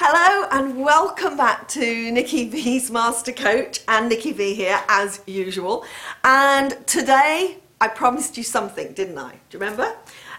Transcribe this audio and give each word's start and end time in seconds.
Hello 0.00 0.46
and 0.52 0.80
welcome 0.80 1.36
back 1.36 1.66
to 1.70 2.12
Nikki 2.12 2.48
V's 2.48 2.88
Master 2.88 3.32
Coach 3.32 3.80
and 3.88 4.08
Nikki 4.08 4.30
V 4.30 4.54
here 4.54 4.78
as 4.88 5.20
usual. 5.26 5.84
And 6.22 6.76
today 6.86 7.56
I 7.80 7.88
promised 7.88 8.36
you 8.36 8.44
something, 8.44 8.92
didn't 8.92 9.18
I? 9.18 9.32
Do 9.32 9.58
you 9.58 9.58
remember? 9.58 9.96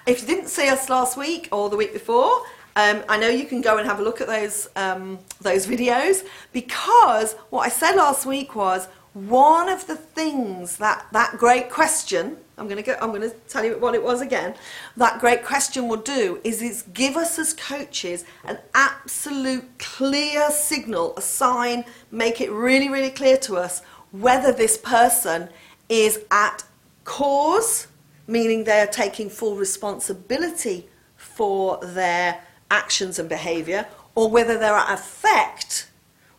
If 0.08 0.22
you 0.22 0.28
didn't 0.28 0.48
see 0.48 0.70
us 0.70 0.90
last 0.90 1.18
week 1.18 1.50
or 1.52 1.70
the 1.70 1.76
week 1.76 1.92
before, 1.92 2.32
um, 2.78 3.04
I 3.10 3.18
know 3.20 3.28
you 3.28 3.44
can 3.44 3.60
go 3.60 3.78
and 3.78 3.86
have 3.86 4.00
a 4.00 4.02
look 4.02 4.22
at 4.22 4.28
those 4.28 4.70
um, 4.78 5.20
those 5.42 5.68
videos 5.68 6.26
because 6.54 7.34
what 7.50 7.66
I 7.66 7.70
said 7.70 7.96
last 7.96 8.26
week 8.26 8.56
was 8.56 8.88
one 9.14 9.68
of 9.68 9.88
the 9.88 9.98
things 9.98 10.78
that 10.78 11.06
that 11.12 11.38
great 11.38 11.70
question 11.70 12.38
I'm 12.60 12.68
going 12.68 12.78
to 12.78 12.84
go 12.84 12.96
I'm 13.02 13.10
going 13.10 13.30
to 13.30 13.36
tell 13.48 13.64
you 13.64 13.78
what 13.80 13.96
it 13.96 14.04
was 14.04 14.22
again 14.22 14.56
that 14.98 15.20
great 15.20 15.44
question 15.44 15.88
will 15.88 15.98
do 15.98 16.40
is 16.44 16.62
it's 16.62 16.82
give 16.82 17.16
us 17.18 17.40
as 17.40 17.54
coaches 17.54 18.26
an 18.44 18.60
absolute 18.74 19.80
clear 19.80 20.50
signal 20.52 21.14
a 21.18 21.22
sign 21.22 21.86
make 22.12 22.42
it 22.42 22.52
really 22.52 22.90
really 22.90 23.12
clear 23.12 23.38
to 23.38 23.56
us 23.56 23.82
whether 24.12 24.52
this 24.52 24.78
person 24.78 25.50
is 25.88 26.20
at 26.32 26.64
cause 27.06 27.88
meaning 28.28 28.64
they're 28.64 28.88
taking 28.88 29.30
full 29.30 29.56
responsibility 29.56 30.88
for 31.16 31.80
their 31.82 32.42
actions 32.70 33.18
and 33.18 33.30
behavior 33.30 33.88
or 34.16 34.30
whether 34.30 34.58
they're 34.58 34.76
at 34.76 34.94
effect 34.94 35.90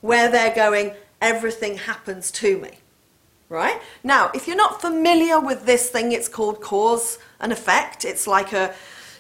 where 0.01 0.30
they're 0.30 0.55
going 0.55 0.93
everything 1.21 1.77
happens 1.77 2.30
to 2.30 2.59
me. 2.59 2.71
Right? 3.51 3.83
Now, 4.05 4.31
if 4.33 4.47
you're 4.47 4.57
not 4.57 4.81
familiar 4.81 5.41
with 5.41 5.67
this 5.67 5.91
thing, 5.91 6.13
it's 6.13 6.29
called 6.29 6.61
cause 6.61 7.19
and 7.41 7.53
effect. 7.53 8.05
It's 8.05 8.29
like 8.29 8.53
a 8.53 8.73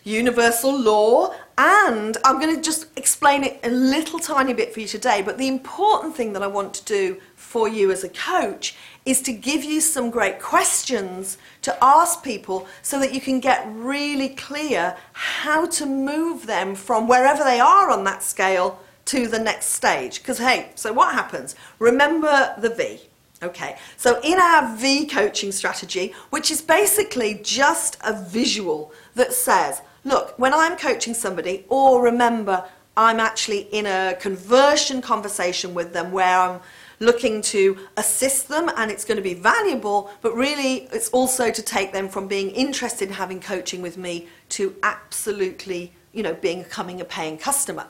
universal 0.04 0.72
law. 0.78 1.34
And 1.58 2.16
I'm 2.24 2.40
going 2.40 2.54
to 2.54 2.62
just 2.62 2.86
explain 2.96 3.42
it 3.42 3.58
a 3.64 3.70
little 3.70 4.20
tiny 4.20 4.54
bit 4.54 4.72
for 4.72 4.78
you 4.78 4.86
today. 4.86 5.20
But 5.20 5.36
the 5.36 5.48
important 5.48 6.14
thing 6.14 6.32
that 6.34 6.44
I 6.44 6.46
want 6.46 6.74
to 6.74 6.84
do 6.84 7.20
for 7.34 7.68
you 7.68 7.90
as 7.90 8.04
a 8.04 8.08
coach 8.08 8.76
is 9.04 9.20
to 9.22 9.32
give 9.32 9.64
you 9.64 9.80
some 9.80 10.10
great 10.10 10.40
questions 10.40 11.36
to 11.62 11.76
ask 11.82 12.22
people 12.22 12.68
so 12.82 13.00
that 13.00 13.12
you 13.12 13.20
can 13.20 13.40
get 13.40 13.66
really 13.68 14.28
clear 14.28 14.96
how 15.12 15.66
to 15.66 15.86
move 15.86 16.46
them 16.46 16.76
from 16.76 17.08
wherever 17.08 17.42
they 17.42 17.58
are 17.58 17.90
on 17.90 18.04
that 18.04 18.22
scale 18.22 18.78
to 19.06 19.26
the 19.26 19.40
next 19.40 19.66
stage. 19.66 20.22
Because, 20.22 20.38
hey, 20.38 20.70
so 20.76 20.92
what 20.92 21.14
happens? 21.14 21.56
Remember 21.80 22.54
the 22.58 22.70
V. 22.70 23.09
Okay, 23.42 23.78
so 23.96 24.20
in 24.22 24.38
our 24.38 24.76
V 24.76 25.06
coaching 25.06 25.50
strategy, 25.50 26.14
which 26.28 26.50
is 26.50 26.60
basically 26.60 27.40
just 27.42 27.96
a 28.04 28.12
visual 28.12 28.92
that 29.14 29.32
says, 29.32 29.80
look, 30.04 30.38
when 30.38 30.52
I'm 30.52 30.76
coaching 30.76 31.14
somebody, 31.14 31.64
or 31.70 32.02
remember, 32.02 32.66
I'm 32.98 33.18
actually 33.18 33.60
in 33.72 33.86
a 33.86 34.14
conversion 34.20 35.00
conversation 35.00 35.72
with 35.72 35.94
them 35.94 36.12
where 36.12 36.38
I'm 36.38 36.60
looking 36.98 37.40
to 37.40 37.78
assist 37.96 38.48
them 38.48 38.70
and 38.76 38.90
it's 38.90 39.06
going 39.06 39.16
to 39.16 39.22
be 39.22 39.32
valuable, 39.32 40.10
but 40.20 40.34
really 40.34 40.88
it's 40.92 41.08
also 41.08 41.50
to 41.50 41.62
take 41.62 41.94
them 41.94 42.10
from 42.10 42.28
being 42.28 42.50
interested 42.50 43.08
in 43.08 43.14
having 43.14 43.40
coaching 43.40 43.80
with 43.80 43.96
me 43.96 44.28
to 44.50 44.76
absolutely, 44.82 45.94
you 46.12 46.22
know, 46.22 46.34
becoming 46.34 47.00
a 47.00 47.06
paying 47.06 47.38
customer. 47.38 47.86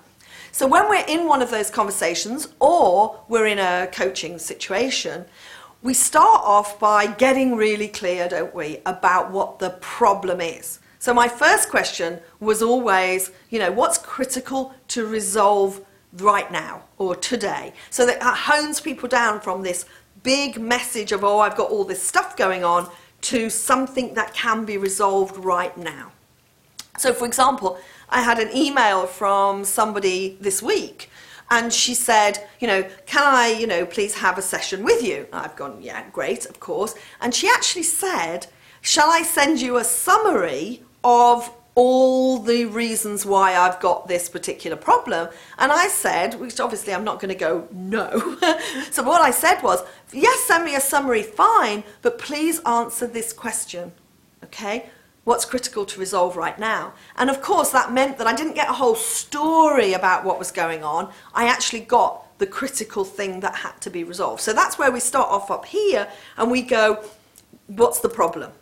So 0.52 0.66
when 0.66 0.88
we're 0.88 1.04
in 1.06 1.26
one 1.26 1.42
of 1.42 1.50
those 1.50 1.70
conversations 1.70 2.48
or 2.58 3.20
we're 3.28 3.46
in 3.46 3.58
a 3.58 3.88
coaching 3.92 4.38
situation, 4.38 5.24
we 5.82 5.94
start 5.94 6.42
off 6.44 6.78
by 6.78 7.06
getting 7.06 7.56
really 7.56 7.88
clear, 7.88 8.28
don't 8.28 8.54
we, 8.54 8.80
about 8.84 9.30
what 9.30 9.58
the 9.58 9.70
problem 9.80 10.40
is. 10.40 10.80
So 10.98 11.14
my 11.14 11.28
first 11.28 11.70
question 11.70 12.20
was 12.40 12.62
always, 12.62 13.30
you 13.48 13.58
know, 13.58 13.72
what's 13.72 13.96
critical 13.96 14.74
to 14.88 15.06
resolve 15.06 15.80
right 16.14 16.50
now 16.52 16.82
or 16.98 17.16
today? 17.16 17.72
So 17.88 18.04
that 18.04 18.20
hones 18.20 18.80
people 18.80 19.08
down 19.08 19.40
from 19.40 19.62
this 19.62 19.86
big 20.22 20.60
message 20.60 21.12
of, 21.12 21.24
oh, 21.24 21.38
I've 21.38 21.56
got 21.56 21.70
all 21.70 21.84
this 21.84 22.02
stuff 22.02 22.36
going 22.36 22.64
on, 22.64 22.90
to 23.22 23.48
something 23.48 24.14
that 24.14 24.34
can 24.34 24.64
be 24.64 24.76
resolved 24.76 25.36
right 25.36 25.76
now. 25.78 26.12
So, 27.00 27.14
for 27.14 27.24
example, 27.24 27.78
I 28.10 28.20
had 28.20 28.38
an 28.38 28.54
email 28.54 29.06
from 29.06 29.64
somebody 29.64 30.36
this 30.38 30.62
week 30.62 31.08
and 31.50 31.72
she 31.72 31.94
said, 31.94 32.46
you 32.60 32.68
know, 32.68 32.82
can 33.06 33.22
I, 33.24 33.48
you 33.48 33.66
know, 33.66 33.86
please 33.86 34.16
have 34.16 34.36
a 34.36 34.42
session 34.42 34.84
with 34.84 35.02
you? 35.02 35.26
I've 35.32 35.56
gone, 35.56 35.80
yeah, 35.80 36.04
great, 36.10 36.44
of 36.44 36.60
course. 36.60 36.94
And 37.22 37.34
she 37.34 37.48
actually 37.48 37.84
said, 37.84 38.48
shall 38.82 39.10
I 39.10 39.22
send 39.22 39.62
you 39.62 39.78
a 39.78 39.84
summary 39.84 40.82
of 41.02 41.50
all 41.74 42.38
the 42.38 42.66
reasons 42.66 43.24
why 43.24 43.56
I've 43.56 43.80
got 43.80 44.06
this 44.06 44.28
particular 44.28 44.76
problem? 44.76 45.30
And 45.56 45.72
I 45.72 45.88
said, 45.88 46.34
which 46.38 46.60
obviously 46.60 46.92
I'm 46.92 47.04
not 47.04 47.18
going 47.18 47.30
to 47.32 47.34
go 47.34 47.66
no. 47.72 48.36
so 48.90 49.02
what 49.02 49.22
I 49.22 49.30
said 49.30 49.62
was, 49.62 49.82
yes, 50.12 50.46
send 50.46 50.66
me 50.66 50.74
a 50.74 50.80
summary, 50.80 51.22
fine, 51.22 51.82
but 52.02 52.18
please 52.18 52.60
answer 52.66 53.06
this 53.06 53.32
question. 53.32 53.92
Okay? 54.44 54.90
What's 55.24 55.44
critical 55.44 55.84
to 55.84 56.00
resolve 56.00 56.36
right 56.36 56.58
now. 56.58 56.92
And 57.16 57.30
of 57.30 57.42
course, 57.42 57.70
that 57.70 57.92
meant 57.92 58.18
that 58.18 58.26
I 58.26 58.34
didn't 58.34 58.54
get 58.54 58.68
a 58.68 58.74
whole 58.74 58.94
story 58.94 59.92
about 59.92 60.24
what 60.24 60.38
was 60.38 60.50
going 60.50 60.82
on. 60.82 61.12
I 61.34 61.46
actually 61.46 61.80
got 61.80 62.38
the 62.38 62.46
critical 62.46 63.04
thing 63.04 63.40
that 63.40 63.56
had 63.56 63.80
to 63.82 63.90
be 63.90 64.02
resolved. 64.02 64.40
So 64.40 64.52
that's 64.52 64.78
where 64.78 64.90
we 64.90 65.00
start 65.00 65.28
off 65.28 65.50
up 65.50 65.66
here 65.66 66.08
and 66.36 66.50
we 66.50 66.62
go, 66.62 67.04
what's 67.66 68.00
the 68.00 68.08
problem? 68.08 68.52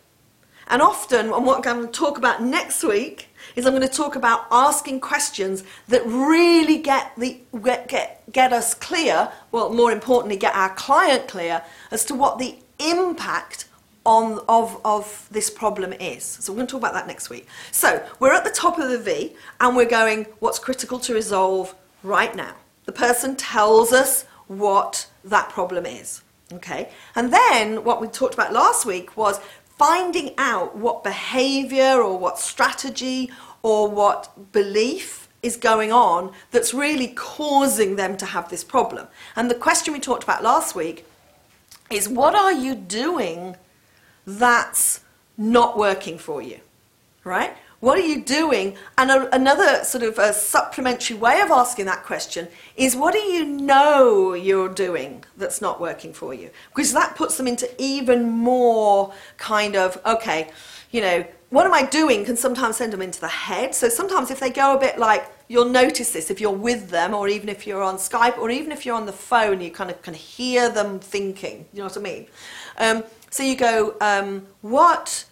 And 0.67 0.83
often, 0.83 1.33
and 1.33 1.45
what 1.45 1.65
I'm 1.67 1.77
going 1.77 1.87
to 1.87 1.91
talk 1.91 2.19
about 2.19 2.43
next 2.43 2.83
week 2.83 3.29
is 3.55 3.65
I'm 3.65 3.73
going 3.73 3.87
to 3.87 3.93
talk 3.93 4.15
about 4.15 4.45
asking 4.51 4.99
questions 4.99 5.63
that 5.87 6.05
really 6.05 6.77
get, 6.77 7.11
the, 7.17 7.39
get, 7.63 7.87
get, 7.87 8.31
get 8.31 8.53
us 8.53 8.75
clear, 8.75 9.31
well, 9.51 9.73
more 9.73 9.91
importantly, 9.91 10.37
get 10.37 10.53
our 10.53 10.69
client 10.75 11.27
clear 11.27 11.63
as 11.89 12.05
to 12.05 12.13
what 12.13 12.37
the 12.37 12.59
impact 12.77 13.65
on, 14.09 14.43
of, 14.49 14.81
of 14.83 15.27
this 15.29 15.51
problem 15.51 15.93
is. 15.93 16.23
So 16.23 16.51
we're 16.51 16.57
going 16.57 16.67
to 16.67 16.71
talk 16.71 16.81
about 16.81 16.93
that 16.93 17.05
next 17.05 17.29
week. 17.29 17.47
So 17.71 18.03
we're 18.19 18.33
at 18.33 18.43
the 18.43 18.49
top 18.49 18.79
of 18.79 18.89
the 18.89 18.97
V 18.97 19.35
and 19.61 19.75
we're 19.75 19.85
going, 19.85 20.25
what's 20.39 20.57
critical 20.57 20.97
to 21.01 21.13
resolve 21.13 21.75
right 22.01 22.35
now? 22.35 22.55
The 22.85 22.91
person 22.91 23.35
tells 23.35 23.93
us 23.93 24.25
what 24.47 25.07
that 25.23 25.49
problem 25.49 25.85
is. 25.85 26.23
Okay? 26.51 26.89
And 27.15 27.31
then 27.31 27.83
what 27.83 28.01
we 28.01 28.07
talked 28.07 28.33
about 28.33 28.51
last 28.51 28.83
week 28.83 29.15
was 29.15 29.39
finding 29.77 30.33
out 30.39 30.75
what 30.75 31.03
behavior 31.03 32.01
or 32.01 32.17
what 32.17 32.39
strategy 32.39 33.29
or 33.61 33.87
what 33.87 34.51
belief 34.51 35.29
is 35.43 35.55
going 35.55 35.91
on 35.91 36.33
that's 36.49 36.73
really 36.73 37.09
causing 37.09 37.95
them 37.95 38.17
to 38.17 38.25
have 38.25 38.49
this 38.49 38.63
problem. 38.63 39.07
And 39.35 39.51
the 39.51 39.55
question 39.55 39.93
we 39.93 39.99
talked 39.99 40.23
about 40.23 40.41
last 40.41 40.73
week 40.73 41.05
is 41.91 42.09
what 42.09 42.33
are 42.33 42.51
you 42.51 42.73
doing 42.73 43.55
that's 44.37 45.01
not 45.37 45.77
working 45.77 46.17
for 46.17 46.41
you, 46.41 46.59
right? 47.23 47.55
What 47.79 47.97
are 47.97 48.05
you 48.05 48.21
doing? 48.21 48.75
And 48.97 49.09
a, 49.09 49.33
another 49.33 49.85
sort 49.85 50.03
of 50.03 50.19
a 50.19 50.33
supplementary 50.33 51.15
way 51.15 51.39
of 51.39 51.49
asking 51.49 51.85
that 51.85 52.03
question 52.03 52.49
is 52.75 52.95
what 52.95 53.13
do 53.13 53.19
you 53.19 53.45
know 53.45 54.33
you're 54.33 54.69
doing 54.69 55.23
that's 55.37 55.61
not 55.61 55.79
working 55.79 56.11
for 56.11 56.33
you? 56.33 56.49
Because 56.69 56.91
that 56.91 57.15
puts 57.15 57.37
them 57.37 57.47
into 57.47 57.69
even 57.81 58.29
more 58.29 59.13
kind 59.37 59.77
of, 59.77 59.97
okay, 60.05 60.51
you 60.91 60.99
know, 60.99 61.25
what 61.51 61.65
am 61.65 61.73
I 61.73 61.83
doing 61.83 62.25
can 62.25 62.35
sometimes 62.35 62.75
send 62.75 62.93
them 62.93 63.01
into 63.01 63.19
the 63.21 63.27
head. 63.27 63.73
So 63.73 63.89
sometimes 63.89 64.29
if 64.29 64.39
they 64.39 64.49
go 64.49 64.75
a 64.75 64.79
bit 64.79 64.99
like, 64.99 65.31
you'll 65.47 65.69
notice 65.69 66.11
this 66.11 66.29
if 66.29 66.39
you're 66.39 66.51
with 66.51 66.89
them 66.89 67.13
or 67.13 67.27
even 67.27 67.49
if 67.49 67.65
you're 67.65 67.81
on 67.81 67.95
Skype 67.95 68.37
or 68.37 68.51
even 68.51 68.71
if 68.71 68.85
you're 68.85 68.95
on 68.95 69.05
the 69.05 69.13
phone, 69.13 69.61
you 69.61 69.71
kind 69.71 69.89
of 69.89 70.01
can 70.01 70.13
hear 70.13 70.69
them 70.69 70.99
thinking. 70.99 71.65
You 71.73 71.79
know 71.79 71.85
what 71.85 71.97
I 71.97 72.01
mean? 72.01 72.27
Um, 72.77 73.03
so 73.29 73.43
you 73.43 73.55
go, 73.55 73.95
um, 74.01 74.47
what? 74.61 75.25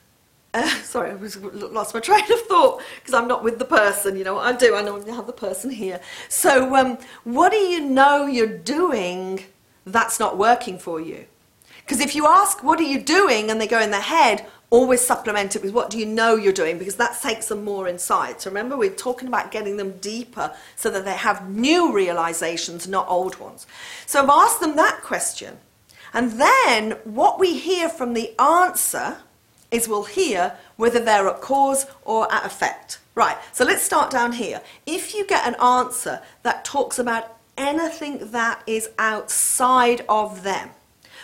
Uh, 0.54 0.68
sorry, 0.84 1.12
I 1.12 1.16
was 1.16 1.38
lost 1.38 1.94
my 1.94 2.00
train 2.00 2.32
of 2.32 2.42
thought 2.42 2.82
because 2.96 3.14
I'm 3.14 3.28
not 3.28 3.44
with 3.44 3.60
the 3.60 3.66
person. 3.66 4.18
You 4.18 4.24
know 4.24 4.36
what 4.36 4.46
I 4.46 4.58
do? 4.58 4.76
I 4.76 4.82
I 4.82 5.16
have 5.16 5.28
the 5.28 5.34
person 5.34 5.70
here. 5.70 6.00
So, 6.30 6.76
um, 6.76 6.98
what 7.24 7.52
do 7.52 7.58
you 7.58 7.82
know 7.82 8.26
you're 8.26 8.58
doing 8.58 9.46
that's 9.86 10.20
not 10.20 10.38
working 10.38 10.78
for 10.80 11.00
you? 11.00 11.26
Because 11.80 12.02
if 12.02 12.16
you 12.16 12.28
ask, 12.28 12.64
what 12.64 12.80
are 12.80 12.84
you 12.84 13.02
doing, 13.02 13.50
and 13.50 13.62
they 13.62 13.68
go 13.68 13.80
in 13.80 13.92
their 13.92 14.02
head, 14.02 14.46
always 14.70 15.00
supplement 15.00 15.56
it 15.56 15.62
with 15.62 15.72
what 15.72 15.90
do 15.90 15.98
you 15.98 16.06
know 16.06 16.36
you're 16.36 16.52
doing 16.52 16.78
because 16.78 16.98
that 16.98 17.22
takes 17.22 17.48
them 17.48 17.64
more 17.64 17.88
inside. 17.88 18.42
So 18.42 18.50
remember, 18.50 18.76
we're 18.76 18.90
talking 18.90 19.28
about 19.28 19.52
getting 19.52 19.78
them 19.78 19.98
deeper 20.00 20.54
so 20.76 20.90
that 20.90 21.06
they 21.06 21.14
have 21.14 21.50
new 21.50 21.94
realizations, 21.94 22.88
not 22.88 23.08
old 23.08 23.40
ones. 23.40 23.66
So 24.06 24.22
I've 24.22 24.30
asked 24.30 24.60
them 24.60 24.76
that 24.76 25.02
question. 25.02 25.58
And 26.18 26.32
then 26.32 26.94
what 27.04 27.40
we 27.40 27.60
hear 27.60 27.90
from 27.90 28.16
the 28.16 28.34
answer 28.42 29.18
is 29.70 29.88
we'll 29.88 30.06
hear 30.06 30.58
whether 30.76 31.00
they're 31.00 31.28
at 31.28 31.42
cause 31.42 31.86
or 32.06 32.34
at 32.34 32.44
effect. 32.44 32.98
Right, 33.14 33.38
so 33.54 33.64
let's 33.64 33.84
start 33.84 34.10
down 34.10 34.32
here. 34.32 34.62
If 34.88 35.14
you 35.14 35.28
get 35.28 35.46
an 35.46 35.54
answer 35.62 36.24
that 36.42 36.66
talks 36.66 36.98
about 36.98 37.38
anything 37.56 38.32
that 38.32 38.64
is 38.66 38.90
outside 38.98 40.04
of 40.10 40.42
them, 40.42 40.72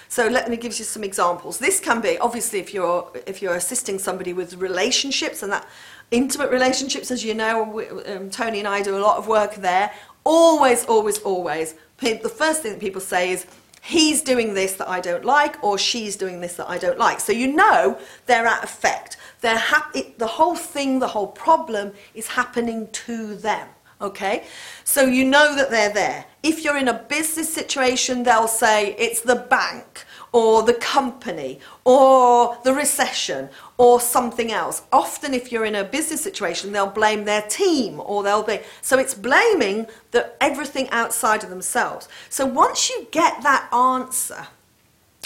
so 0.09 0.27
let 0.27 0.47
me 0.47 0.57
give 0.57 0.77
you 0.77 0.85
some 0.85 1.03
examples. 1.03 1.57
This 1.57 1.79
can 1.79 1.99
be 1.99 2.19
obviously 2.19 2.59
if 2.59 2.71
you're 2.71 3.11
if 3.25 3.41
you're 3.41 3.55
assisting 3.55 3.97
somebody 3.97 4.31
with 4.31 4.53
relationships 4.57 5.41
and 5.41 5.51
that 5.51 5.67
intimate 6.11 6.51
relationships, 6.51 7.09
as 7.09 7.25
you 7.25 7.33
know, 7.33 7.81
um, 8.05 8.29
Tony 8.29 8.59
and 8.59 8.67
I 8.67 8.83
do 8.83 8.95
a 8.95 9.01
lot 9.01 9.17
of 9.17 9.27
work 9.27 9.55
there, 9.55 9.91
always, 10.23 10.85
always, 10.85 11.17
always, 11.19 11.73
the 11.99 12.29
first 12.29 12.61
thing 12.61 12.73
that 12.73 12.79
people 12.79 13.01
say 13.01 13.31
is, 13.31 13.47
he's 13.83 14.21
doing 14.21 14.53
this 14.53 14.73
that 14.73 14.87
I 14.87 15.01
don't 15.01 15.25
like, 15.25 15.61
or 15.63 15.77
she's 15.77 16.15
doing 16.15 16.39
this 16.39 16.55
that 16.55 16.69
I 16.69 16.77
don't 16.77 16.97
like. 16.97 17.19
So 17.19 17.33
you 17.33 17.47
know 17.53 17.99
they're 18.25 18.47
at 18.47 18.63
effect. 18.63 19.17
They're 19.41 19.57
happy, 19.57 20.15
the 20.17 20.27
whole 20.27 20.55
thing, 20.55 20.99
the 20.99 21.09
whole 21.09 21.27
problem 21.27 21.91
is 22.13 22.27
happening 22.27 22.87
to 22.91 23.35
them. 23.35 23.67
Okay? 23.99 24.45
So 24.85 25.03
you 25.03 25.25
know 25.25 25.55
that 25.55 25.69
they're 25.69 25.93
there. 25.93 26.25
If 26.43 26.63
you're 26.63 26.77
in 26.77 26.87
a 26.87 26.93
business 26.93 27.53
situation, 27.53 28.23
they'll 28.23 28.47
say 28.47 28.95
it's 28.97 29.21
the 29.21 29.35
bank 29.35 30.05
or 30.33 30.63
the 30.63 30.73
company 30.73 31.59
or 31.85 32.57
the 32.63 32.73
recession 32.73 33.47
or 33.77 34.01
something 34.01 34.51
else. 34.51 34.81
Often, 34.91 35.33
if 35.33 35.51
you're 35.51 35.63
in 35.63 35.75
a 35.75 35.83
business 35.83 36.21
situation, 36.21 36.71
they'll 36.71 36.87
blame 36.87 37.23
their 37.23 37.43
team 37.43 38.01
or 38.03 38.23
they'll 38.23 38.43
be. 38.43 38.59
So 38.81 38.97
it's 38.97 39.13
blaming 39.13 39.85
the, 40.11 40.31
everything 40.41 40.89
outside 40.89 41.43
of 41.43 41.49
themselves. 41.49 42.09
So 42.29 42.45
once 42.45 42.89
you 42.89 43.07
get 43.11 43.43
that 43.43 43.71
answer, 43.71 44.47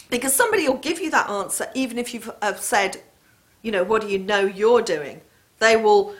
because 0.10 0.34
somebody 0.34 0.68
will 0.68 0.78
give 0.78 1.00
you 1.00 1.10
that 1.12 1.30
answer 1.30 1.70
even 1.74 1.98
if 1.98 2.14
you've 2.14 2.30
uh, 2.42 2.54
said, 2.56 3.02
you 3.62 3.72
know, 3.72 3.84
what 3.84 4.02
do 4.02 4.10
you 4.10 4.20
know 4.20 4.42
you're 4.42 4.82
doing? 4.82 5.22
They 5.60 5.76
will 5.78 6.16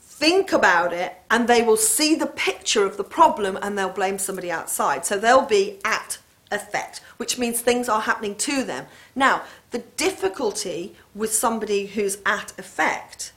think 0.00 0.52
about 0.52 0.92
it 0.92 1.16
and 1.30 1.48
they 1.48 1.62
will 1.62 1.76
see 1.76 2.14
the 2.14 2.26
picture 2.26 2.86
of 2.86 2.96
the 2.96 3.04
problem 3.04 3.58
and 3.60 3.76
they'll 3.76 3.90
blame 3.90 4.18
somebody 4.18 4.50
outside. 4.50 5.04
So 5.04 5.18
they'll 5.18 5.46
be 5.46 5.78
at 5.84 6.18
effect, 6.52 7.00
which 7.16 7.38
means 7.38 7.60
things 7.60 7.88
are 7.88 8.02
happening 8.02 8.36
to 8.36 8.62
them. 8.62 8.86
Now, 9.14 9.42
the 9.70 9.80
difficulty 9.96 10.94
with 11.14 11.32
somebody 11.32 11.86
who's 11.86 12.18
at 12.24 12.52
effect 12.58 13.32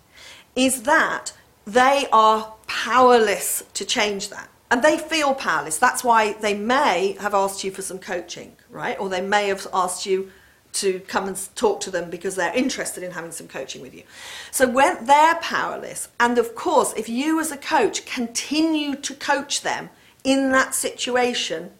is 0.56 0.84
that 0.84 1.34
they 1.66 2.08
are 2.12 2.54
powerless 2.68 3.64
to 3.74 3.86
change 3.86 4.30
that. 4.30 4.50
And 4.72 4.84
they 4.84 4.98
feel 4.98 5.34
powerless. 5.34 5.78
That's 5.78 6.04
why 6.04 6.34
they 6.34 6.54
may 6.54 7.16
have 7.20 7.34
asked 7.34 7.64
you 7.64 7.72
for 7.72 7.82
some 7.82 8.00
coaching, 8.00 8.56
right? 8.70 9.00
Or 9.00 9.10
they 9.10 9.22
may 9.22 9.48
have 9.48 9.66
asked 9.74 10.06
you 10.06 10.32
to 10.74 11.00
come 11.02 11.28
and 11.28 11.38
talk 11.56 11.80
to 11.82 11.92
them 11.92 12.10
because 12.10 12.36
they're 12.36 12.54
interested 12.54 13.02
in 13.02 13.12
having 13.12 13.32
some 13.32 13.48
coaching 13.48 13.82
with 13.82 13.94
you. 13.94 14.04
So 14.52 14.68
when 14.68 15.06
they're 15.06 15.36
powerless, 15.36 16.10
and 16.20 16.38
of 16.38 16.54
course, 16.56 16.94
if 16.98 17.08
you 17.08 17.40
as 17.40 17.52
a 17.52 17.58
coach 17.58 18.06
continue 18.06 18.96
to 18.96 19.14
coach 19.14 19.62
them 19.62 19.90
in 20.24 20.52
that 20.52 20.76
situation, 20.76 21.72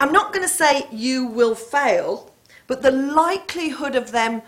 I'm 0.00 0.12
not 0.12 0.32
going 0.32 0.44
to 0.44 0.48
say 0.48 0.86
you 0.92 1.26
will 1.26 1.54
fail, 1.54 2.32
but 2.66 2.82
the 2.82 2.90
likelihood 2.90 3.96
of 3.96 4.12
them 4.12 4.42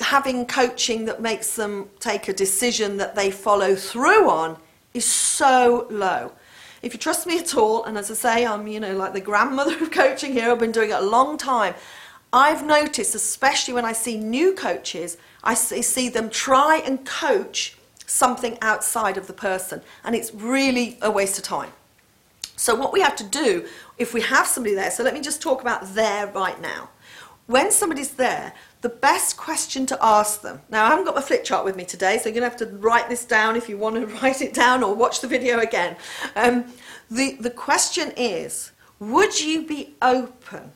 having 0.00 0.46
coaching 0.46 1.04
that 1.04 1.20
makes 1.20 1.56
them 1.56 1.90
take 2.00 2.28
a 2.28 2.32
decision 2.32 2.96
that 2.96 3.14
they 3.14 3.30
follow 3.30 3.74
through 3.74 4.28
on 4.30 4.56
is 4.94 5.04
so 5.04 5.86
low. 5.90 6.32
If 6.82 6.92
you 6.92 6.98
trust 6.98 7.26
me 7.26 7.38
at 7.38 7.54
all, 7.54 7.84
and 7.84 7.96
as 7.96 8.10
I 8.10 8.14
say, 8.14 8.46
I'm, 8.46 8.66
you 8.66 8.80
know, 8.80 8.96
like 8.96 9.12
the 9.12 9.20
grandmother 9.20 9.76
of 9.82 9.90
coaching 9.90 10.32
here, 10.32 10.50
I've 10.50 10.58
been 10.58 10.72
doing 10.72 10.90
it 10.90 10.96
a 10.96 11.00
long 11.04 11.36
time. 11.36 11.74
I've 12.32 12.66
noticed, 12.66 13.14
especially 13.14 13.74
when 13.74 13.84
I 13.84 13.92
see 13.92 14.18
new 14.18 14.54
coaches, 14.54 15.16
I 15.42 15.54
see 15.54 16.08
them 16.08 16.30
try 16.30 16.82
and 16.84 17.04
coach 17.06 17.76
something 18.06 18.58
outside 18.60 19.16
of 19.16 19.26
the 19.26 19.32
person, 19.32 19.82
and 20.02 20.14
it's 20.14 20.34
really 20.34 20.98
a 21.00 21.10
waste 21.10 21.38
of 21.38 21.44
time. 21.44 21.72
So, 22.56 22.74
what 22.74 22.92
we 22.92 23.00
have 23.00 23.16
to 23.16 23.24
do 23.24 23.66
if 23.98 24.14
we 24.14 24.20
have 24.22 24.46
somebody 24.46 24.74
there, 24.74 24.90
so 24.90 25.02
let 25.02 25.14
me 25.14 25.20
just 25.20 25.42
talk 25.42 25.60
about 25.60 25.94
there 25.94 26.26
right 26.28 26.60
now. 26.60 26.90
When 27.46 27.70
somebody's 27.70 28.12
there, 28.12 28.54
the 28.80 28.88
best 28.88 29.36
question 29.36 29.84
to 29.86 29.98
ask 30.00 30.40
them. 30.40 30.60
Now, 30.70 30.86
I 30.86 30.88
haven't 30.88 31.04
got 31.04 31.14
my 31.14 31.20
flip 31.20 31.44
chart 31.44 31.64
with 31.64 31.76
me 31.76 31.84
today, 31.84 32.16
so 32.16 32.28
you're 32.28 32.40
going 32.40 32.50
to 32.50 32.58
have 32.58 32.70
to 32.70 32.76
write 32.76 33.08
this 33.08 33.24
down 33.24 33.56
if 33.56 33.68
you 33.68 33.76
want 33.76 33.96
to 33.96 34.06
write 34.22 34.40
it 34.40 34.54
down 34.54 34.82
or 34.82 34.94
watch 34.94 35.20
the 35.20 35.28
video 35.28 35.58
again. 35.58 35.96
Um, 36.36 36.64
the, 37.10 37.36
the 37.40 37.50
question 37.50 38.12
is 38.16 38.72
Would 38.98 39.40
you 39.40 39.66
be 39.66 39.94
open 40.00 40.72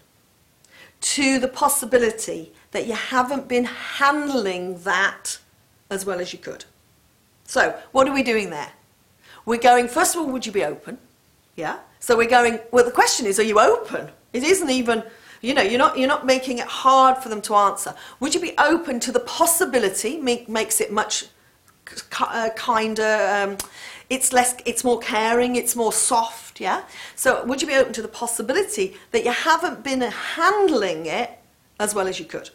to 1.00 1.38
the 1.38 1.48
possibility 1.48 2.52
that 2.72 2.86
you 2.86 2.94
haven't 2.94 3.48
been 3.48 3.64
handling 3.64 4.78
that 4.82 5.38
as 5.90 6.04
well 6.04 6.20
as 6.20 6.32
you 6.32 6.38
could. 6.38 6.64
So, 7.44 7.78
what 7.92 8.06
are 8.08 8.12
we 8.12 8.22
doing 8.22 8.50
there? 8.50 8.72
We're 9.46 9.58
going, 9.58 9.88
first 9.88 10.14
of 10.14 10.20
all, 10.20 10.30
would 10.30 10.44
you 10.44 10.52
be 10.52 10.64
open? 10.64 10.98
Yeah? 11.58 11.81
So 11.99 12.16
we're 12.16 12.31
going, 12.31 12.60
well, 12.70 12.84
the 12.84 12.93
question 12.93 13.26
is, 13.26 13.40
are 13.40 13.43
you 13.43 13.58
open? 13.58 14.12
It 14.32 14.44
isn't 14.44 14.70
even, 14.70 15.02
you 15.43 15.55
know, 15.55 15.62
you're 15.62 15.78
not, 15.78 15.99
you're 15.99 16.08
not 16.08 16.25
making 16.25 16.58
it 16.58 16.66
hard 16.66 17.19
for 17.19 17.28
them 17.28 17.43
to 17.43 17.55
answer. 17.56 17.94
Would 18.20 18.32
you 18.32 18.40
be 18.40 18.55
open 18.58 19.00
to 19.00 19.10
the 19.10 19.20
possibility, 19.20 20.19
make, 20.19 20.49
makes 20.49 20.81
it 20.81 20.93
much 20.93 21.25
uh, 22.20 22.50
kinder, 22.55 23.02
um, 23.02 23.58
it's 24.08 24.32
less, 24.32 24.55
it's 24.66 24.84
more 24.84 25.00
caring, 25.00 25.56
it's 25.56 25.75
more 25.75 25.93
soft, 25.93 26.60
yeah? 26.60 26.84
So 27.16 27.44
would 27.44 27.61
you 27.61 27.66
be 27.66 27.75
open 27.75 27.93
to 27.94 28.02
the 28.02 28.08
possibility 28.08 28.96
that 29.11 29.25
you 29.25 29.32
haven't 29.32 29.82
been 29.82 30.00
handling 30.00 31.06
it 31.06 31.31
as 31.81 31.93
well 31.93 32.06
as 32.06 32.20
you 32.20 32.25
could? 32.25 32.50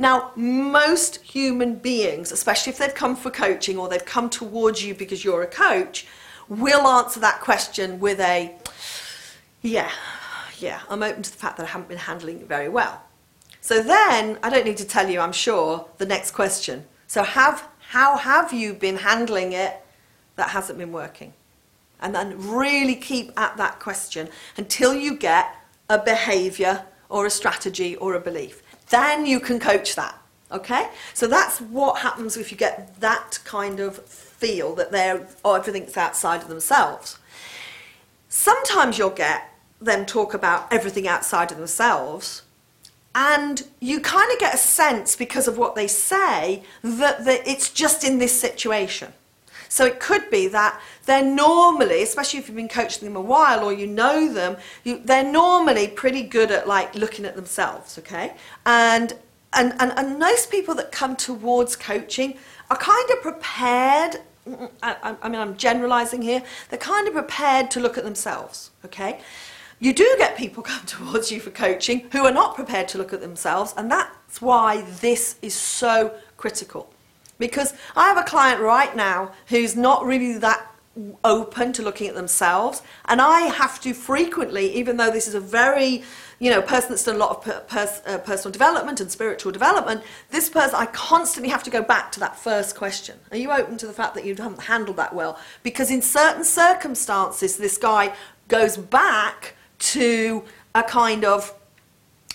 Now, 0.00 0.32
most 0.34 1.18
human 1.18 1.76
beings, 1.76 2.32
especially 2.32 2.72
if 2.72 2.78
they've 2.78 2.92
come 2.92 3.14
for 3.14 3.30
coaching 3.30 3.78
or 3.78 3.88
they've 3.88 4.04
come 4.04 4.28
towards 4.28 4.84
you 4.84 4.94
because 4.96 5.24
you're 5.24 5.42
a 5.42 5.46
coach, 5.46 6.08
will 6.48 6.86
answer 6.86 7.20
that 7.20 7.40
question 7.40 8.00
with 8.00 8.20
a, 8.20 8.54
yeah, 9.62 9.90
yeah, 10.58 10.80
I'm 10.88 11.02
open 11.02 11.22
to 11.22 11.30
the 11.30 11.36
fact 11.36 11.56
that 11.56 11.64
I 11.64 11.66
haven't 11.66 11.88
been 11.88 11.98
handling 11.98 12.40
it 12.40 12.48
very 12.48 12.68
well. 12.68 13.02
So 13.60 13.82
then, 13.82 14.38
I 14.42 14.50
don't 14.50 14.64
need 14.64 14.76
to 14.76 14.86
tell 14.86 15.08
you, 15.08 15.20
I'm 15.20 15.32
sure, 15.32 15.88
the 15.98 16.06
next 16.06 16.30
question. 16.30 16.84
So 17.08 17.22
have, 17.22 17.66
how 17.80 18.16
have 18.16 18.52
you 18.52 18.74
been 18.74 18.96
handling 18.96 19.52
it 19.52 19.82
that 20.36 20.50
hasn't 20.50 20.78
been 20.78 20.92
working. 20.92 21.32
And 22.00 22.14
then 22.14 22.36
really 22.54 22.94
keep 22.94 23.32
at 23.38 23.56
that 23.56 23.80
question 23.80 24.28
until 24.56 24.94
you 24.94 25.16
get 25.16 25.54
a 25.88 25.98
behavior 25.98 26.84
or 27.08 27.26
a 27.26 27.30
strategy 27.30 27.96
or 27.96 28.14
a 28.14 28.20
belief. 28.20 28.62
Then 28.90 29.26
you 29.26 29.40
can 29.40 29.58
coach 29.58 29.96
that. 29.96 30.16
Okay? 30.52 30.88
So 31.14 31.26
that's 31.26 31.60
what 31.60 32.00
happens 32.00 32.36
if 32.36 32.52
you 32.52 32.58
get 32.58 33.00
that 33.00 33.38
kind 33.44 33.80
of 33.80 33.98
feel 34.38 34.74
that 34.74 34.92
they're 34.92 35.26
oh, 35.44 35.54
everything's 35.54 35.96
outside 35.96 36.42
of 36.42 36.48
themselves. 36.48 37.18
Sometimes 38.28 38.98
you'll 38.98 39.10
get 39.10 39.50
them 39.80 40.06
talk 40.06 40.34
about 40.34 40.72
everything 40.72 41.06
outside 41.06 41.50
of 41.50 41.58
themselves, 41.58 42.42
and 43.14 43.66
you 43.80 44.00
kind 44.00 44.30
of 44.30 44.38
get 44.38 44.54
a 44.54 44.58
sense 44.58 45.16
because 45.16 45.48
of 45.48 45.56
what 45.56 45.74
they 45.74 45.86
say 45.86 46.62
that, 46.82 47.24
that 47.24 47.46
it's 47.46 47.70
just 47.70 48.04
in 48.04 48.18
this 48.18 48.38
situation. 48.38 49.12
So 49.68 49.84
it 49.84 50.00
could 50.00 50.30
be 50.30 50.48
that 50.48 50.80
they're 51.06 51.24
normally, 51.24 52.02
especially 52.02 52.40
if 52.40 52.48
you've 52.48 52.56
been 52.56 52.68
coaching 52.68 53.08
them 53.08 53.16
a 53.16 53.20
while 53.20 53.64
or 53.64 53.72
you 53.72 53.86
know 53.86 54.32
them, 54.32 54.56
you, 54.84 55.00
they're 55.04 55.30
normally 55.30 55.88
pretty 55.88 56.22
good 56.22 56.50
at 56.50 56.68
like 56.68 56.94
looking 56.94 57.24
at 57.24 57.36
themselves, 57.36 57.98
okay? 57.98 58.34
And, 58.64 59.14
and, 59.52 59.74
and, 59.80 59.92
and 59.96 60.18
most 60.18 60.50
people 60.50 60.74
that 60.76 60.92
come 60.92 61.16
towards 61.16 61.74
coaching 61.74 62.36
are 62.70 62.76
kind 62.76 63.10
of 63.10 63.22
prepared 63.22 64.16
I, 64.82 65.16
I, 65.22 65.28
mean, 65.28 65.40
I'm 65.40 65.56
generalizing 65.56 66.22
here. 66.22 66.42
They're 66.68 66.78
kind 66.78 67.08
of 67.08 67.14
prepared 67.14 67.70
to 67.72 67.80
look 67.80 67.98
at 67.98 68.04
themselves, 68.04 68.70
okay? 68.84 69.20
You 69.78 69.92
do 69.92 70.14
get 70.18 70.36
people 70.36 70.62
come 70.72 70.86
towards 70.86 71.30
you 71.30 71.40
for 71.40 71.50
coaching 71.50 72.08
who 72.12 72.24
are 72.24 72.32
not 72.32 72.54
prepared 72.54 72.88
to 72.88 72.98
look 72.98 73.12
at 73.12 73.20
themselves, 73.20 73.74
and 73.76 73.90
that's 73.90 74.40
why 74.40 74.82
this 75.00 75.36
is 75.42 75.54
so 75.54 76.14
critical. 76.36 76.92
Because 77.38 77.74
I 77.94 78.08
have 78.08 78.16
a 78.16 78.22
client 78.22 78.60
right 78.62 78.94
now 78.96 79.32
who's 79.48 79.76
not 79.76 80.06
really 80.06 80.38
that 80.38 80.66
open 81.24 81.72
to 81.74 81.82
looking 81.82 82.08
at 82.08 82.14
themselves 82.14 82.82
and 83.04 83.20
I 83.20 83.40
have 83.42 83.78
to 83.82 83.92
frequently 83.92 84.72
even 84.74 84.96
though 84.96 85.10
this 85.10 85.28
is 85.28 85.34
a 85.34 85.40
very 85.40 86.02
you 86.38 86.50
know 86.50 86.60
person 86.62 86.90
that's 86.90 87.04
done 87.04 87.16
a 87.16 87.18
lot 87.18 87.30
of 87.30 87.42
per, 87.42 87.60
pers, 87.60 88.02
uh, 88.06 88.18
personal 88.18 88.52
development 88.52 89.00
and 89.00 89.10
spiritual 89.10 89.52
development 89.52 90.02
this 90.30 90.48
person 90.48 90.74
I 90.74 90.86
constantly 90.86 91.50
have 91.50 91.62
to 91.64 91.70
go 91.70 91.82
back 91.82 92.12
to 92.12 92.20
that 92.20 92.36
first 92.36 92.76
question. 92.76 93.18
Are 93.30 93.36
you 93.36 93.50
open 93.50 93.76
to 93.78 93.86
the 93.86 93.92
fact 93.92 94.14
that 94.14 94.24
you 94.24 94.34
haven't 94.34 94.62
handled 94.62 94.96
that 94.96 95.14
well? 95.14 95.38
Because 95.62 95.90
in 95.90 96.02
certain 96.02 96.44
circumstances 96.44 97.56
this 97.56 97.78
guy 97.78 98.14
goes 98.48 98.76
back 98.76 99.54
to 99.78 100.44
a 100.74 100.82
kind 100.82 101.24
of 101.24 101.54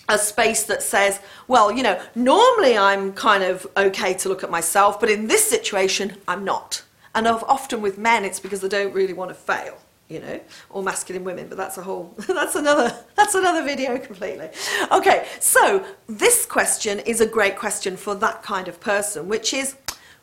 a 0.09 0.17
space 0.17 0.63
that 0.63 0.83
says, 0.83 1.19
well, 1.47 1.71
you 1.71 1.83
know, 1.83 1.99
normally 2.15 2.77
I'm 2.77 3.13
kind 3.13 3.43
of 3.43 3.65
okay 3.77 4.13
to 4.15 4.29
look 4.29 4.43
at 4.43 4.51
myself, 4.51 4.99
but 4.99 5.09
in 5.09 5.27
this 5.27 5.47
situation, 5.47 6.17
I'm 6.27 6.43
not. 6.43 6.83
And 7.13 7.27
often 7.27 7.81
with 7.81 7.97
men, 7.97 8.25
it's 8.25 8.39
because 8.39 8.61
they 8.61 8.67
don't 8.67 8.93
really 8.93 9.13
want 9.13 9.29
to 9.29 9.35
fail, 9.35 9.77
you 10.11 10.19
know, 10.19 10.39
or 10.69 10.83
masculine 10.83 11.23
women, 11.23 11.47
but 11.47 11.57
that's 11.57 11.77
a 11.77 11.81
whole, 11.81 12.13
that's 12.27 12.55
another, 12.55 12.93
that's 13.15 13.35
another 13.35 13.63
video 13.63 13.97
completely. 13.97 14.49
Okay, 14.91 15.25
so 15.39 15.85
this 16.07 16.45
question 16.45 16.99
is 16.99 17.21
a 17.21 17.25
great 17.25 17.57
question 17.57 17.95
for 17.95 18.13
that 18.15 18.43
kind 18.43 18.67
of 18.67 18.79
person, 18.79 19.27
which 19.27 19.53
is, 19.53 19.75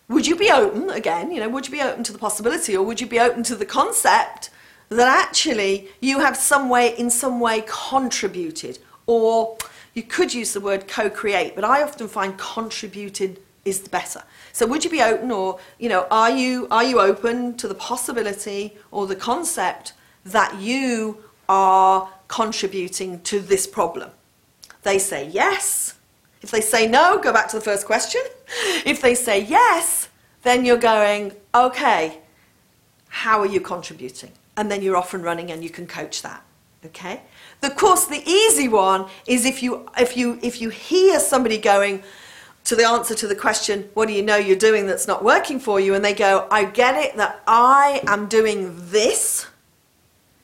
would 0.08 0.26
you 0.26 0.36
be 0.36 0.50
open, 0.50 0.90
again, 0.90 1.30
you 1.30 1.40
know, 1.40 1.48
would 1.48 1.66
you 1.66 1.72
be 1.72 1.80
open 1.80 2.04
to 2.04 2.12
the 2.12 2.18
possibility 2.18 2.76
or 2.76 2.84
would 2.84 3.00
you 3.00 3.06
be 3.06 3.18
open 3.18 3.42
to 3.44 3.56
the 3.56 3.66
concept 3.66 4.50
that 4.90 5.08
actually 5.08 5.88
you 6.00 6.20
have 6.20 6.36
some 6.36 6.68
way, 6.68 6.96
in 6.96 7.10
some 7.10 7.40
way 7.40 7.64
contributed 7.66 8.78
or 9.06 9.56
you 9.94 10.02
could 10.02 10.32
use 10.32 10.52
the 10.52 10.60
word 10.60 10.86
co-create, 10.86 11.54
but 11.54 11.64
I 11.64 11.82
often 11.82 12.08
find 12.08 12.38
contributed 12.38 13.40
is 13.68 13.80
the 13.80 13.90
better. 13.90 14.22
So 14.52 14.66
would 14.66 14.84
you 14.84 14.90
be 14.90 15.02
open 15.02 15.30
or, 15.30 15.58
you 15.78 15.88
know, 15.88 16.06
are 16.10 16.30
you, 16.30 16.66
are 16.70 16.84
you 16.84 17.00
open 17.00 17.56
to 17.58 17.68
the 17.68 17.74
possibility 17.74 18.76
or 18.90 19.06
the 19.06 19.16
concept 19.16 19.92
that 20.24 20.60
you 20.60 21.22
are 21.48 22.08
contributing 22.28 23.20
to 23.22 23.40
this 23.40 23.66
problem? 23.66 24.10
They 24.82 24.98
say 24.98 25.28
yes. 25.28 25.94
If 26.42 26.50
they 26.50 26.60
say 26.60 26.86
no, 26.86 27.18
go 27.18 27.32
back 27.32 27.48
to 27.48 27.56
the 27.56 27.64
first 27.64 27.86
question. 27.86 28.22
If 28.86 29.02
they 29.02 29.14
say 29.14 29.44
yes, 29.44 30.08
then 30.42 30.64
you're 30.64 30.78
going, 30.78 31.32
okay, 31.54 32.18
how 33.08 33.40
are 33.40 33.46
you 33.46 33.60
contributing? 33.60 34.32
And 34.56 34.70
then 34.70 34.82
you're 34.82 34.96
off 34.96 35.14
and 35.14 35.22
running 35.22 35.50
and 35.50 35.62
you 35.62 35.70
can 35.70 35.86
coach 35.86 36.22
that. 36.22 36.42
Okay? 36.86 37.22
Of 37.62 37.76
course, 37.76 38.06
the 38.06 38.22
easy 38.28 38.68
one 38.68 39.06
is 39.26 39.44
if 39.44 39.62
you, 39.62 39.88
if 39.98 40.16
you, 40.16 40.38
if 40.42 40.60
you 40.60 40.70
hear 40.70 41.18
somebody 41.18 41.58
going 41.58 42.02
to 42.64 42.76
the 42.76 42.86
answer 42.86 43.14
to 43.14 43.26
the 43.26 43.34
question, 43.34 43.88
what 43.94 44.08
do 44.08 44.14
you 44.14 44.22
know 44.22 44.36
you're 44.36 44.56
doing 44.56 44.86
that's 44.86 45.06
not 45.06 45.24
working 45.24 45.58
for 45.58 45.80
you? 45.80 45.94
And 45.94 46.04
they 46.04 46.14
go, 46.14 46.46
I 46.50 46.64
get 46.64 47.02
it 47.02 47.16
that 47.16 47.42
I 47.46 48.02
am 48.06 48.26
doing 48.26 48.74
this. 48.90 49.46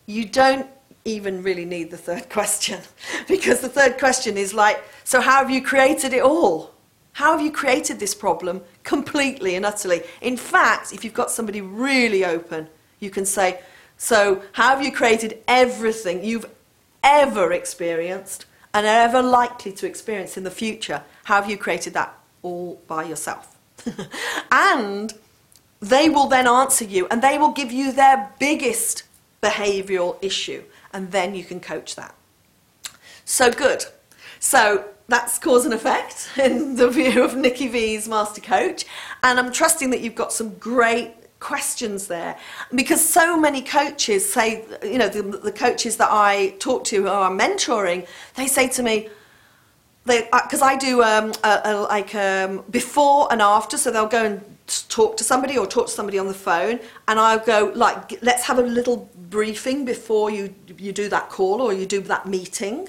You 0.07 0.25
don't 0.25 0.67
even 1.05 1.43
really 1.43 1.65
need 1.65 1.91
the 1.91 1.99
third 1.99 2.29
question 2.31 2.81
because 3.29 3.61
the 3.61 3.69
third 3.69 3.99
question 3.99 4.37
is 4.37 4.55
like, 4.55 4.83
so 5.05 5.21
how 5.21 5.39
have 5.39 5.51
you 5.51 5.63
created 5.63 6.13
it 6.13 6.23
all? 6.23 6.73
How 7.13 7.33
have 7.33 7.41
you 7.41 7.53
created 7.53 8.01
this 8.01 8.15
problem 8.15 8.63
completely 8.83 9.55
and 9.55 9.65
utterly? 9.65 10.03
In 10.21 10.37
fact, 10.37 10.93
if 10.93 11.05
you've 11.05 11.15
got 11.15 11.31
somebody 11.31 11.61
really 11.61 12.25
open, 12.25 12.69
you 12.99 13.11
can 13.11 13.25
say, 13.25 13.61
so 13.97 14.43
how 14.53 14.71
have 14.71 14.85
you 14.85 14.91
created 14.91 15.39
everything 15.47 16.25
you've 16.25 16.47
ever 17.05 17.53
experienced 17.53 18.47
and 18.75 18.85
are 18.85 19.03
ever 19.03 19.23
likely 19.23 19.73
to 19.73 19.87
experience 19.87 20.37
in 20.37 20.43
the 20.43 20.51
future? 20.51 21.03
How 21.25 21.41
have 21.41 21.49
you 21.49 21.57
created 21.57 21.95
that 21.95 22.19
all 22.43 22.83
by 22.89 23.05
yourself? 23.05 23.57
and 24.51 25.15
they 25.81 26.09
will 26.09 26.27
then 26.27 26.49
answer 26.49 26.85
you 26.85 27.07
and 27.11 27.23
they 27.23 27.39
will 27.39 27.53
give 27.53 27.71
you 27.71 27.93
their 27.93 28.33
biggest 28.39 29.05
behavioral 29.43 30.19
issue 30.23 30.65
and 30.93 31.13
then 31.13 31.35
you 31.35 31.45
can 31.45 31.61
coach 31.61 31.95
that. 31.95 32.15
So 33.25 33.51
good. 33.51 33.85
So 34.41 34.87
that's 35.09 35.39
cause 35.39 35.65
and 35.65 35.75
effect 35.75 36.31
in 36.39 36.77
the 36.77 36.89
view 36.89 37.23
of 37.23 37.37
Nikki 37.37 37.69
V's 37.69 38.09
Master 38.09 38.41
Coach. 38.41 38.85
And 39.23 39.39
I'm 39.39 39.53
trusting 39.53 39.91
that 39.91 40.01
you've 40.01 40.15
got 40.15 40.33
some 40.33 40.55
great 40.55 41.15
questions 41.45 42.07
there. 42.07 42.33
Because 42.75 43.03
so 43.21 43.27
many 43.47 43.61
coaches 43.61 44.21
say, 44.37 44.65
you 44.83 44.99
know, 44.99 45.09
the, 45.09 45.23
the 45.23 45.53
coaches 45.53 45.97
that 45.99 46.09
I 46.11 46.55
talk 46.59 46.81
to 46.91 46.97
who 47.03 47.09
are 47.09 47.31
mentoring, 47.31 48.01
they 48.35 48.47
say 48.57 48.67
to 48.77 48.83
me, 48.83 48.97
they 50.07 50.29
because 50.33 50.63
I 50.63 50.77
do 50.77 51.03
um, 51.03 51.33
a, 51.51 51.61
a, 51.65 51.73
like 51.95 52.15
um, 52.15 52.65
before 52.71 53.21
and 53.33 53.41
after, 53.41 53.77
so 53.79 53.91
they'll 53.91 54.15
go 54.21 54.25
and 54.25 54.41
talk 54.89 55.17
to 55.17 55.25
somebody 55.25 55.57
or 55.57 55.67
talk 55.67 55.87
to 55.87 55.93
somebody 55.93 56.19
on 56.19 56.29
the 56.35 56.41
phone, 56.49 56.79
and 57.09 57.19
I'll 57.19 57.45
go 57.55 57.73
like, 57.75 58.23
let's 58.23 58.45
have 58.45 58.59
a 58.59 58.67
little 58.79 59.09
briefing 59.31 59.85
before 59.85 60.31
you 60.31 60.55
you 60.79 60.93
do 60.93 61.09
that 61.09 61.27
call 61.31 61.63
or 61.63 61.73
you 61.73 61.87
do 61.87 62.01
that 62.03 62.27
meeting, 62.27 62.89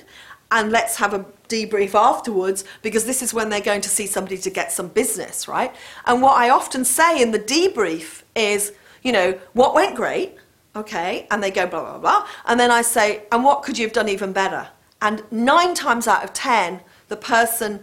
and 0.52 0.72
let's 0.72 0.96
have 0.98 1.14
a 1.14 1.26
debrief 1.48 1.94
afterwards 1.94 2.64
because 2.82 3.06
this 3.06 3.22
is 3.22 3.34
when 3.34 3.50
they're 3.50 3.62
going 3.62 3.82
to 3.82 3.90
see 3.90 4.08
somebody 4.08 4.38
to 4.38 4.50
get 4.50 4.72
some 4.72 4.88
business, 4.88 5.48
right? 5.48 5.74
And 6.06 6.22
what 6.22 6.38
I 6.38 6.50
often 6.50 6.86
say 6.86 7.22
in 7.22 7.32
the 7.32 7.40
debrief 7.40 8.24
is, 8.36 8.74
you 9.04 9.12
know, 9.12 9.40
what 9.54 9.74
went 9.74 9.96
great, 9.96 10.36
okay, 10.76 11.28
and 11.32 11.42
they 11.42 11.52
go 11.52 11.66
blah 11.68 11.82
blah 11.82 12.00
blah, 12.00 12.28
and 12.46 12.60
then 12.60 12.72
I 12.72 12.82
say, 12.82 13.24
and 13.32 13.44
what 13.44 13.64
could 13.64 13.78
you 13.78 13.86
have 13.86 13.94
done 13.94 14.10
even 14.10 14.34
better? 14.34 14.68
And 15.02 15.24
nine 15.32 15.76
times 15.76 16.08
out 16.08 16.24
of 16.24 16.34
ten, 16.34 16.82
the 17.08 17.18
person 17.18 17.82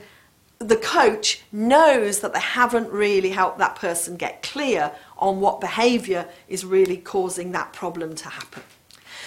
the 0.68 0.76
coach 0.76 1.42
knows 1.50 2.20
that 2.20 2.32
they 2.32 2.40
haven't 2.40 2.88
really 2.90 3.30
helped 3.30 3.58
that 3.58 3.76
person 3.76 4.16
get 4.16 4.42
clear 4.42 4.92
on 5.18 5.40
what 5.40 5.60
behavior 5.60 6.28
is 6.48 6.64
really 6.64 6.96
causing 6.96 7.52
that 7.52 7.72
problem 7.72 8.14
to 8.14 8.28
happen. 8.28 8.62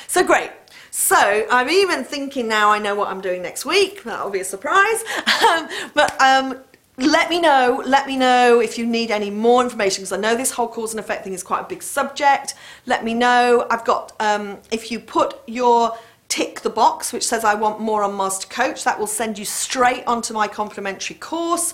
So 0.08 0.24
great. 0.24 0.52
So 0.98 1.46
I'm 1.52 1.70
even 1.70 2.06
thinking 2.06 2.48
now 2.48 2.72
I 2.72 2.80
know 2.80 2.96
what 2.96 3.10
I'm 3.10 3.20
doing 3.20 3.42
next 3.42 3.66
week. 3.66 4.06
That'll 4.06 4.30
be 4.30 4.40
a 4.40 4.46
surprise. 4.46 5.04
Um, 5.46 5.68
but 5.94 6.20
um, 6.22 6.62
let 6.98 7.30
me 7.30 7.42
know. 7.42 7.84
Let 7.86 8.08
me 8.08 8.16
know 8.16 8.62
if 8.62 8.78
you 8.78 8.86
need 8.86 9.12
any 9.12 9.30
more 9.30 9.62
information 9.62 10.04
because 10.04 10.14
I 10.14 10.18
know 10.18 10.36
this 10.36 10.52
whole 10.52 10.70
cause 10.70 10.94
and 10.94 11.00
effect 11.02 11.26
thing 11.26 11.34
is 11.34 11.44
quite 11.44 11.60
a 11.66 11.68
big 11.68 11.84
subject. 11.84 12.54
Let 12.86 13.04
me 13.04 13.14
know. 13.14 13.68
I've 13.70 13.84
got, 13.84 14.14
um, 14.22 14.60
if 14.72 14.90
you 14.90 15.02
put 15.02 15.38
your 15.48 15.98
tick 16.30 16.62
the 16.62 16.70
box 16.70 17.12
which 17.12 17.28
says 17.28 17.44
I 17.44 17.56
want 17.56 17.82
more 17.82 18.02
on 18.02 18.16
Master 18.16 18.48
Coach, 18.48 18.86
that 18.86 18.98
will 18.98 19.06
send 19.06 19.38
you 19.38 19.44
straight 19.44 20.06
onto 20.08 20.34
my 20.34 20.48
complimentary 20.48 21.18
course. 21.18 21.74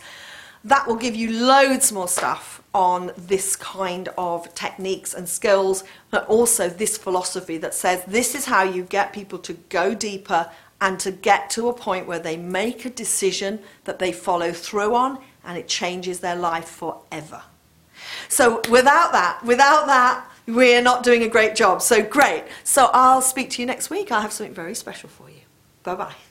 That 0.64 0.88
will 0.88 0.98
give 0.98 1.16
you 1.16 1.32
loads 1.32 1.92
more 1.92 2.08
stuff 2.08 2.61
on 2.74 3.12
this 3.18 3.56
kind 3.56 4.10
of 4.18 4.54
techniques 4.56 5.14
and 5.14 5.28
skills, 5.28 5.84
but 6.10 6.26
also 6.28 6.70
this 6.70 6.98
philosophy 6.98 7.58
that 7.58 7.74
says 7.74 8.04
this 8.06 8.34
is 8.34 8.46
how 8.46 8.64
you 8.64 8.84
get 8.84 9.12
people 9.12 9.40
to 9.40 9.54
go 9.70 9.94
deeper 9.94 10.50
and 10.80 11.00
to 11.00 11.12
get 11.12 11.50
to 11.52 11.70
a 11.70 11.74
point 11.74 12.08
where 12.08 12.20
they 12.20 12.38
make 12.38 12.86
a 12.86 12.90
decision 12.90 13.60
that 13.84 14.00
they 14.00 14.12
follow 14.12 14.52
through 14.52 14.96
on 14.96 15.20
and 15.44 15.58
it 15.58 15.68
changes 15.68 16.20
their 16.20 16.36
life 16.36 16.68
forever. 16.68 17.44
So 18.30 18.62
without 18.70 19.12
that, 19.12 19.42
without 19.44 19.86
that, 19.88 20.28
we're 20.48 20.82
not 20.82 21.04
doing 21.04 21.24
a 21.24 21.28
great 21.28 21.56
job. 21.56 21.82
So 21.82 22.04
great. 22.04 22.46
So 22.64 22.90
I'll 22.94 23.22
speak 23.22 23.52
to 23.52 23.62
you 23.62 23.66
next 23.66 23.90
week. 23.90 24.12
I'll 24.12 24.22
have 24.22 24.34
something 24.34 24.56
very 24.56 24.76
special 24.76 25.10
for 25.10 25.30
you. 25.30 25.42
Bye 25.84 25.96
bye. 25.96 26.31